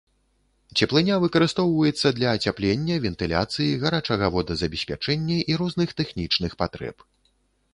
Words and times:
Цеплыня 0.83 1.17
выкарыстоўваецца 1.25 2.07
для 2.19 2.31
ацяплення, 2.39 2.95
вентыляцыі, 3.05 3.67
гарачага 3.83 4.31
водазабеспячэння 4.37 5.37
і 5.53 5.59
розных 5.65 5.89
тэхнічных 6.01 6.51
патрэб. 6.65 6.97